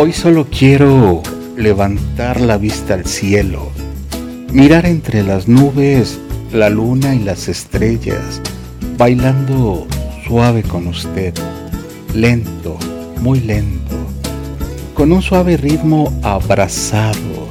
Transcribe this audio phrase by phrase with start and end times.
[0.00, 1.24] Hoy solo quiero
[1.56, 3.72] levantar la vista al cielo,
[4.52, 6.20] mirar entre las nubes
[6.52, 8.40] la luna y las estrellas,
[8.96, 9.88] bailando
[10.24, 11.34] suave con usted,
[12.14, 12.78] lento,
[13.22, 13.96] muy lento,
[14.94, 17.48] con un suave ritmo abrazados,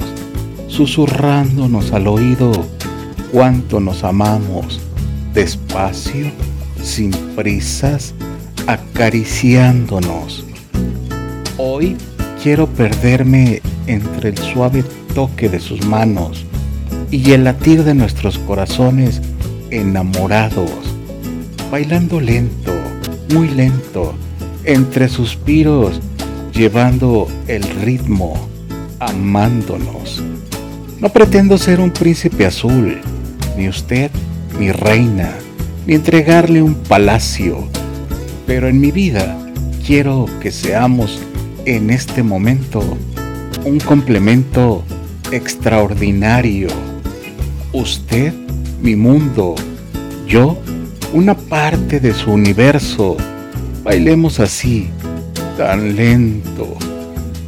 [0.68, 2.52] susurrándonos al oído
[3.30, 4.80] cuánto nos amamos,
[5.34, 6.32] despacio,
[6.82, 8.14] sin prisas,
[8.66, 10.46] acariciándonos.
[11.58, 11.94] Hoy
[12.42, 14.84] quiero perderme entre el suave
[15.14, 16.44] toque de sus manos
[17.10, 19.20] y el latir de nuestros corazones
[19.70, 20.70] enamorados,
[21.70, 22.72] bailando lento,
[23.32, 24.14] muy lento,
[24.64, 26.00] entre suspiros,
[26.52, 28.34] llevando el ritmo,
[28.98, 30.22] amándonos.
[31.00, 32.98] No pretendo ser un príncipe azul,
[33.56, 34.10] ni usted
[34.58, 35.34] mi reina,
[35.86, 37.66] ni entregarle un palacio,
[38.46, 39.38] pero en mi vida
[39.86, 41.20] quiero que seamos
[41.76, 42.96] en este momento
[43.66, 44.82] un complemento
[45.30, 46.68] extraordinario.
[47.74, 48.32] Usted,
[48.80, 49.54] mi mundo,
[50.26, 50.56] yo,
[51.12, 53.18] una parte de su universo.
[53.84, 54.88] Bailemos así,
[55.58, 56.74] tan lento,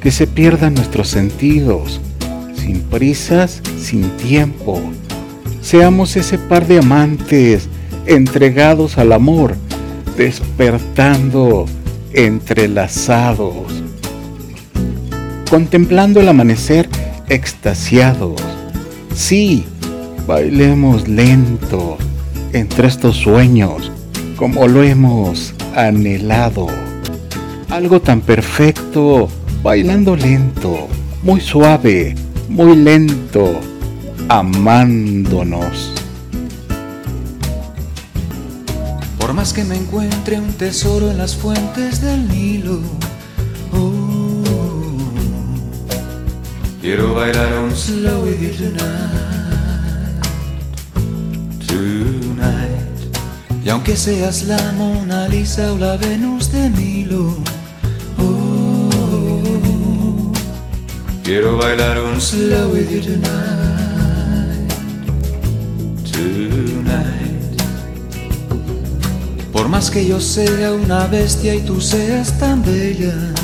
[0.00, 1.98] que se pierdan nuestros sentidos,
[2.54, 4.82] sin prisas, sin tiempo.
[5.62, 7.70] Seamos ese par de amantes
[8.04, 9.56] entregados al amor,
[10.18, 11.64] despertando
[12.12, 13.80] entrelazados
[15.50, 16.88] contemplando el amanecer
[17.28, 18.40] extasiados.
[19.14, 19.66] Sí,
[20.26, 21.98] bailemos lento
[22.52, 23.90] entre estos sueños
[24.40, 26.68] como lo hemos anhelado.
[27.68, 29.28] Algo tan perfecto,
[29.62, 30.88] bailando lento,
[31.22, 32.14] muy suave,
[32.48, 33.60] muy lento,
[34.28, 35.92] amándonos.
[39.18, 42.80] Por más que me encuentre un tesoro en las fuentes del Nilo,
[46.80, 48.80] Quiero bailar un slow with you tonight,
[51.66, 52.80] tonight.
[53.62, 57.36] Y aunque seas la Mona Lisa o la Venus de Milo,
[58.18, 58.88] oh,
[61.22, 64.72] quiero bailar un slow with you tonight,
[66.10, 67.60] tonight.
[69.52, 73.34] Por más que yo sea una bestia y tú seas tan bella.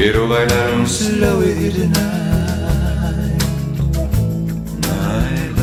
[0.00, 1.92] Quiero bailar un slow you tonight,
[4.80, 5.60] my.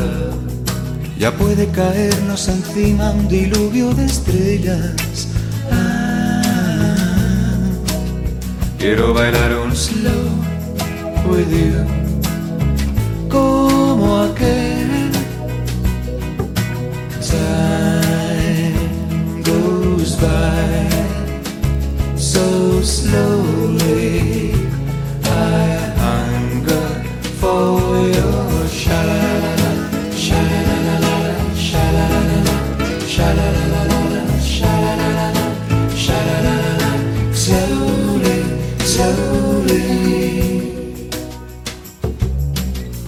[1.18, 5.26] Ya puede caernos encima un diluvio de estrellas.
[5.72, 6.94] Ah,
[8.78, 10.30] quiero bailar un slow
[11.26, 11.97] with you,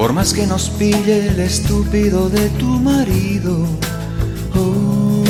[0.00, 3.66] Por más que nos pille el estúpido de tu marido,
[4.56, 5.22] oh,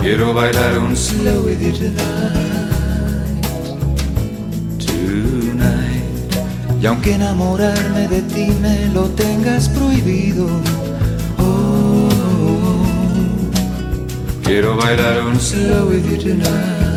[0.00, 1.98] quiero bailar un slow with you tonight,
[4.78, 6.04] tonight.
[6.80, 10.46] Y aunque enamorarme de ti me lo tengas prohibido,
[11.40, 12.08] oh,
[14.44, 16.87] quiero bailar un slow with you tonight.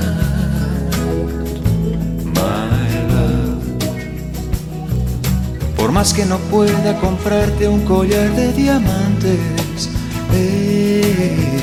[6.01, 9.37] Más que no pueda comprarte un collar de diamantes,
[10.33, 11.61] eh,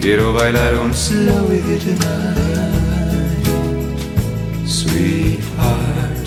[0.00, 3.44] quiero bailar un slow with you tonight,
[4.66, 6.26] sweetheart.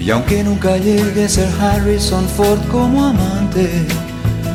[0.00, 3.70] Y aunque nunca llegue a ser Harrison Ford como amante,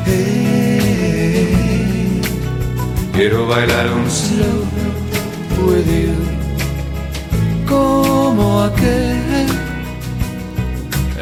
[0.06, 1.56] eh,
[3.14, 4.66] quiero bailar un slow
[5.66, 6.12] with you
[7.66, 9.61] como aquel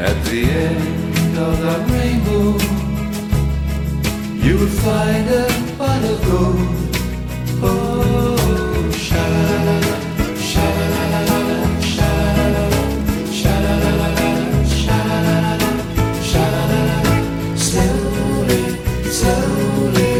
[0.00, 2.56] At the end of the rainbow,
[4.44, 6.69] you will find a pot of gold.
[7.62, 9.97] Oh, sha la la la,
[10.49, 11.61] sha la la la la,
[11.91, 12.58] sha la,
[17.67, 18.62] slowly,
[19.19, 20.14] slowly.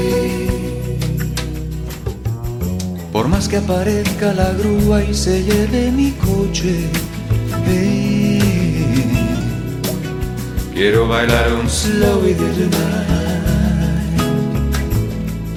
[3.13, 6.91] Por más que aparezca la grúa y se lleve mi coche,
[7.67, 8.40] hey,
[10.73, 13.11] Quiero bailar un slow with you tonight,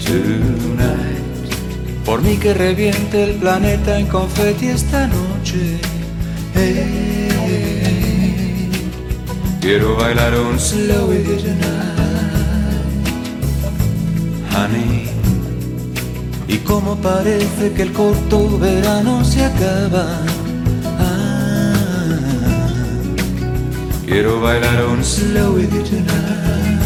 [0.04, 1.21] tonight.
[2.04, 5.80] Por mí que reviente el planeta en confeti esta noche.
[6.56, 7.30] Hey,
[9.62, 11.63] quiero bailar un slow with you tonight,
[14.51, 15.10] honey.
[16.48, 20.43] Y como parece que el corto verano se acaba.
[24.06, 26.82] Quiero bailar un slow with you tonight,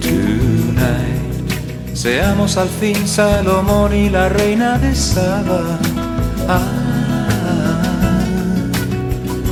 [0.00, 1.94] tonight.
[1.94, 5.78] Seamos al fin Salomón y la reina de Saba.
[6.48, 6.68] Ah,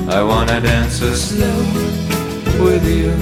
[0.09, 1.65] I wanna dance a slow
[2.65, 3.13] with you,